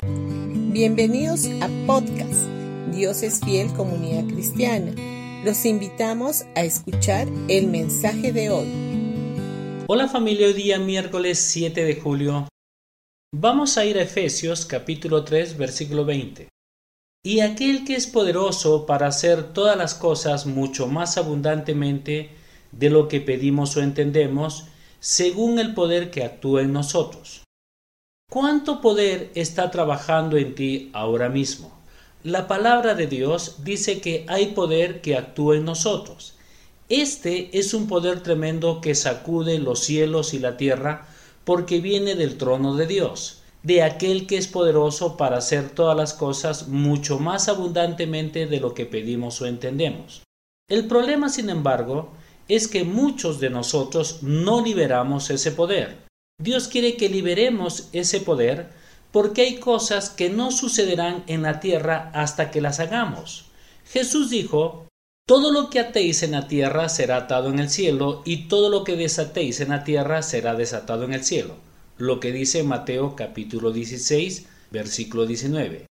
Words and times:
Bienvenidos 0.00 1.46
a 1.60 1.68
podcast 1.84 2.46
Dios 2.94 3.24
es 3.24 3.40
fiel 3.40 3.72
comunidad 3.72 4.32
cristiana. 4.32 4.92
Los 5.44 5.64
invitamos 5.64 6.44
a 6.54 6.62
escuchar 6.62 7.26
el 7.48 7.66
mensaje 7.66 8.32
de 8.32 8.48
hoy. 8.50 8.68
Hola 9.88 10.06
familia, 10.06 10.46
hoy 10.46 10.52
día 10.52 10.78
miércoles 10.78 11.40
7 11.40 11.84
de 11.84 11.96
julio. 11.96 12.46
Vamos 13.34 13.76
a 13.76 13.86
ir 13.86 13.98
a 13.98 14.02
Efesios 14.02 14.66
capítulo 14.66 15.24
3 15.24 15.58
versículo 15.58 16.04
20. 16.04 16.48
Y 17.24 17.40
aquel 17.40 17.84
que 17.84 17.96
es 17.96 18.06
poderoso 18.06 18.86
para 18.86 19.08
hacer 19.08 19.52
todas 19.52 19.76
las 19.76 19.94
cosas 19.94 20.46
mucho 20.46 20.86
más 20.86 21.18
abundantemente 21.18 22.30
de 22.70 22.90
lo 22.90 23.08
que 23.08 23.20
pedimos 23.20 23.76
o 23.76 23.82
entendemos, 23.82 24.68
según 25.00 25.58
el 25.58 25.74
poder 25.74 26.12
que 26.12 26.22
actúa 26.22 26.62
en 26.62 26.72
nosotros. 26.72 27.47
¿Cuánto 28.30 28.82
poder 28.82 29.30
está 29.34 29.70
trabajando 29.70 30.36
en 30.36 30.54
ti 30.54 30.90
ahora 30.92 31.30
mismo? 31.30 31.72
La 32.22 32.46
palabra 32.46 32.94
de 32.94 33.06
Dios 33.06 33.64
dice 33.64 34.02
que 34.02 34.26
hay 34.28 34.48
poder 34.48 35.00
que 35.00 35.16
actúa 35.16 35.56
en 35.56 35.64
nosotros. 35.64 36.34
Este 36.90 37.58
es 37.58 37.72
un 37.72 37.88
poder 37.88 38.22
tremendo 38.22 38.82
que 38.82 38.94
sacude 38.94 39.58
los 39.58 39.80
cielos 39.80 40.34
y 40.34 40.40
la 40.40 40.58
tierra 40.58 41.08
porque 41.44 41.80
viene 41.80 42.16
del 42.16 42.36
trono 42.36 42.76
de 42.76 42.86
Dios, 42.86 43.40
de 43.62 43.82
aquel 43.82 44.26
que 44.26 44.36
es 44.36 44.46
poderoso 44.46 45.16
para 45.16 45.38
hacer 45.38 45.70
todas 45.70 45.96
las 45.96 46.12
cosas 46.12 46.68
mucho 46.68 47.18
más 47.18 47.48
abundantemente 47.48 48.46
de 48.46 48.60
lo 48.60 48.74
que 48.74 48.84
pedimos 48.84 49.40
o 49.40 49.46
entendemos. 49.46 50.22
El 50.68 50.86
problema, 50.86 51.30
sin 51.30 51.48
embargo, 51.48 52.10
es 52.46 52.68
que 52.68 52.84
muchos 52.84 53.40
de 53.40 53.48
nosotros 53.48 54.22
no 54.22 54.62
liberamos 54.62 55.30
ese 55.30 55.50
poder. 55.50 56.07
Dios 56.40 56.68
quiere 56.68 56.96
que 56.96 57.08
liberemos 57.08 57.88
ese 57.92 58.20
poder 58.20 58.68
porque 59.10 59.42
hay 59.42 59.56
cosas 59.56 60.08
que 60.08 60.30
no 60.30 60.52
sucederán 60.52 61.24
en 61.26 61.42
la 61.42 61.58
tierra 61.58 62.12
hasta 62.14 62.52
que 62.52 62.60
las 62.60 62.78
hagamos. 62.78 63.46
Jesús 63.84 64.30
dijo, 64.30 64.86
todo 65.26 65.50
lo 65.50 65.68
que 65.68 65.80
atéis 65.80 66.22
en 66.22 66.32
la 66.32 66.46
tierra 66.46 66.88
será 66.88 67.16
atado 67.16 67.48
en 67.48 67.58
el 67.58 67.70
cielo, 67.70 68.22
y 68.24 68.48
todo 68.48 68.70
lo 68.70 68.84
que 68.84 68.94
desatéis 68.94 69.60
en 69.60 69.70
la 69.70 69.82
tierra 69.82 70.22
será 70.22 70.54
desatado 70.54 71.04
en 71.04 71.12
el 71.12 71.24
cielo. 71.24 71.56
Lo 71.96 72.20
que 72.20 72.30
dice 72.30 72.62
Mateo 72.62 73.16
capítulo 73.16 73.72
16, 73.72 74.46
versículo 74.70 75.26
19. 75.26 75.86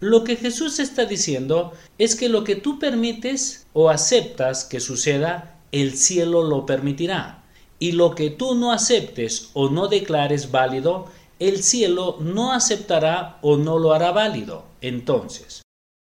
Lo 0.00 0.22
que 0.22 0.36
Jesús 0.36 0.78
está 0.78 1.06
diciendo 1.06 1.72
es 1.98 2.14
que 2.14 2.28
lo 2.28 2.44
que 2.44 2.54
tú 2.54 2.78
permites 2.78 3.66
o 3.72 3.90
aceptas 3.90 4.64
que 4.64 4.78
suceda, 4.78 5.58
el 5.72 5.96
cielo 5.96 6.44
lo 6.44 6.66
permitirá 6.66 7.42
y 7.78 7.92
lo 7.92 8.14
que 8.14 8.30
tú 8.30 8.54
no 8.54 8.72
aceptes 8.72 9.50
o 9.54 9.68
no 9.70 9.88
declares 9.88 10.50
válido, 10.50 11.06
el 11.38 11.62
cielo 11.62 12.16
no 12.20 12.52
aceptará 12.52 13.38
o 13.42 13.56
no 13.56 13.78
lo 13.78 13.92
hará 13.92 14.10
válido. 14.10 14.64
Entonces, 14.80 15.62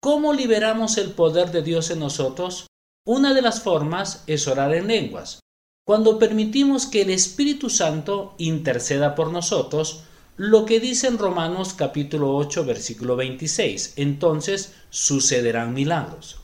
¿cómo 0.00 0.32
liberamos 0.32 0.96
el 0.96 1.12
poder 1.12 1.50
de 1.50 1.62
Dios 1.62 1.90
en 1.90 2.00
nosotros? 2.00 2.66
Una 3.06 3.34
de 3.34 3.42
las 3.42 3.62
formas 3.62 4.24
es 4.26 4.46
orar 4.46 4.74
en 4.74 4.86
lenguas. 4.86 5.40
Cuando 5.84 6.18
permitimos 6.18 6.86
que 6.86 7.02
el 7.02 7.10
Espíritu 7.10 7.68
Santo 7.68 8.34
interceda 8.38 9.14
por 9.14 9.32
nosotros, 9.32 10.04
lo 10.36 10.64
que 10.64 10.80
dice 10.80 11.08
en 11.08 11.18
Romanos 11.18 11.74
capítulo 11.74 12.34
8 12.36 12.64
versículo 12.64 13.16
26, 13.16 13.94
entonces 13.96 14.72
sucederán 14.90 15.74
milagros. 15.74 16.40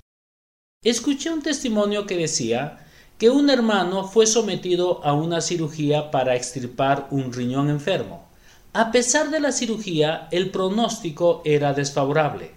Escuché 0.83 1.31
un 1.31 1.43
testimonio 1.43 2.07
que 2.07 2.17
decía 2.17 2.88
que 3.19 3.31
un 3.31 3.51
hermano 3.51 4.05
fue 4.05 4.27
sometido 4.27 5.05
a 5.05 5.13
una 5.13 5.41
cirugía 5.41 6.11
para 6.13 6.37
extirpar 6.37 7.09
un 7.11 7.33
riñón 7.33 7.69
enfermo. 7.69 8.29
A 8.73 8.93
pesar 8.93 9.31
de 9.31 9.41
la 9.41 9.51
cirugía, 9.51 10.29
el 10.31 10.51
pronóstico 10.51 11.43
era 11.45 11.73
desfavorable. 11.73 12.53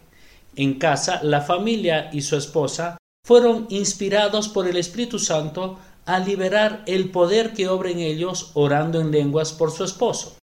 En 0.55 0.75
casa, 0.75 1.19
la 1.23 1.41
familia 1.41 2.09
y 2.13 2.21
su 2.21 2.35
esposa 2.35 2.97
fueron 3.25 3.65
inspirados 3.69 4.49
por 4.49 4.67
el 4.67 4.77
Espíritu 4.77 5.17
Santo 5.17 5.79
a 6.05 6.19
liberar 6.19 6.83
el 6.85 7.09
poder 7.09 7.53
que 7.53 7.67
obra 7.67 7.89
en 7.89 7.99
ellos 7.99 8.51
orando 8.53 8.99
en 8.99 9.11
lenguas 9.11 9.53
por 9.53 9.71
su 9.71 9.83
esposo. 9.83 10.37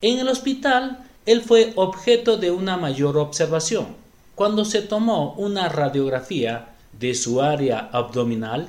En 0.00 0.18
el 0.18 0.28
hospital, 0.28 1.04
él 1.26 1.42
fue 1.42 1.72
objeto 1.76 2.36
de 2.38 2.50
una 2.50 2.76
mayor 2.76 3.18
observación. 3.18 3.88
Cuando 4.34 4.64
se 4.64 4.80
tomó 4.80 5.34
una 5.34 5.68
radiografía 5.68 6.74
de 6.98 7.14
su 7.14 7.42
área 7.42 7.90
abdominal, 7.92 8.68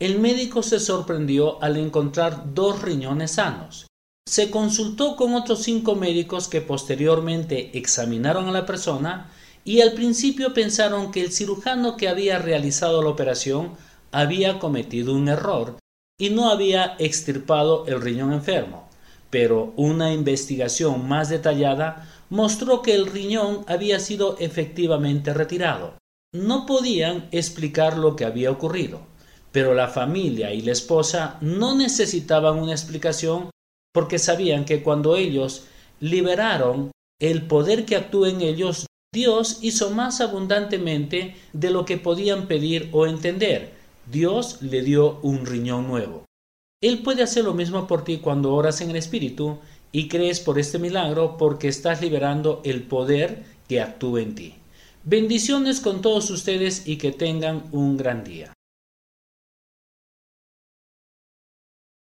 el 0.00 0.20
médico 0.20 0.62
se 0.62 0.78
sorprendió 0.78 1.60
al 1.62 1.76
encontrar 1.76 2.54
dos 2.54 2.82
riñones 2.82 3.32
sanos. 3.32 3.88
Se 4.28 4.50
consultó 4.50 5.16
con 5.16 5.34
otros 5.34 5.62
cinco 5.62 5.96
médicos 5.96 6.46
que 6.46 6.60
posteriormente 6.60 7.76
examinaron 7.76 8.46
a 8.46 8.52
la 8.52 8.66
persona 8.66 9.30
y 9.64 9.80
al 9.80 9.94
principio 9.94 10.54
pensaron 10.54 11.10
que 11.10 11.20
el 11.20 11.32
cirujano 11.32 11.96
que 11.96 12.08
había 12.08 12.38
realizado 12.38 13.02
la 13.02 13.08
operación 13.08 13.72
había 14.12 14.58
cometido 14.60 15.14
un 15.14 15.28
error 15.28 15.78
y 16.16 16.30
no 16.30 16.50
había 16.50 16.94
extirpado 16.98 17.86
el 17.86 18.00
riñón 18.00 18.32
enfermo. 18.32 18.88
Pero 19.30 19.72
una 19.76 20.12
investigación 20.12 21.08
más 21.08 21.28
detallada 21.28 22.08
mostró 22.30 22.82
que 22.82 22.94
el 22.94 23.06
riñón 23.06 23.64
había 23.66 23.98
sido 23.98 24.36
efectivamente 24.38 25.34
retirado. 25.34 25.94
No 26.32 26.66
podían 26.66 27.28
explicar 27.32 27.98
lo 27.98 28.14
que 28.14 28.24
había 28.24 28.50
ocurrido. 28.50 29.07
Pero 29.58 29.74
la 29.74 29.88
familia 29.88 30.54
y 30.54 30.60
la 30.60 30.70
esposa 30.70 31.36
no 31.40 31.74
necesitaban 31.74 32.60
una 32.60 32.70
explicación 32.70 33.50
porque 33.92 34.20
sabían 34.20 34.64
que 34.64 34.84
cuando 34.84 35.16
ellos 35.16 35.64
liberaron 35.98 36.92
el 37.20 37.42
poder 37.48 37.84
que 37.84 37.96
actúa 37.96 38.28
en 38.28 38.40
ellos, 38.40 38.86
Dios 39.12 39.58
hizo 39.60 39.90
más 39.90 40.20
abundantemente 40.20 41.34
de 41.52 41.70
lo 41.70 41.84
que 41.84 41.96
podían 41.96 42.46
pedir 42.46 42.88
o 42.92 43.08
entender. 43.08 43.72
Dios 44.08 44.62
le 44.62 44.82
dio 44.82 45.18
un 45.22 45.44
riñón 45.44 45.88
nuevo. 45.88 46.24
Él 46.80 47.02
puede 47.02 47.24
hacer 47.24 47.42
lo 47.42 47.52
mismo 47.52 47.88
por 47.88 48.04
ti 48.04 48.18
cuando 48.18 48.54
oras 48.54 48.80
en 48.80 48.90
el 48.90 48.96
Espíritu 48.96 49.58
y 49.90 50.06
crees 50.06 50.38
por 50.38 50.60
este 50.60 50.78
milagro 50.78 51.36
porque 51.36 51.66
estás 51.66 52.00
liberando 52.00 52.60
el 52.64 52.84
poder 52.84 53.42
que 53.68 53.80
actúa 53.80 54.20
en 54.20 54.36
ti. 54.36 54.54
Bendiciones 55.02 55.80
con 55.80 56.00
todos 56.00 56.30
ustedes 56.30 56.86
y 56.86 56.96
que 56.96 57.10
tengan 57.10 57.64
un 57.72 57.96
gran 57.96 58.22
día. 58.22 58.52